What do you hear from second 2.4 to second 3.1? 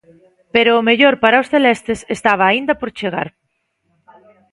aínda por